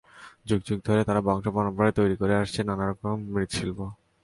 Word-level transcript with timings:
যুগ 0.47 0.59
যুগ 0.67 0.79
ধরে 0.87 1.01
তারা 1.07 1.21
বংশপরম্পরায় 1.27 1.95
তৈরি 1.99 2.15
করে 2.21 2.33
আসছে 2.41 2.59
নানা 2.63 2.85
রকম 2.89 3.15
মৃিশল্প। 3.33 3.79